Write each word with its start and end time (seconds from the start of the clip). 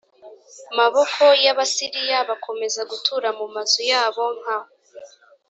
maboko 0.77 1.23
y 1.43 1.47
abasiriya 1.53 2.17
bakomeza 2.29 2.81
gutura 2.91 3.27
mu 3.39 3.45
mazu 3.55 3.81
yabo 3.91 4.23
nka 4.39 4.57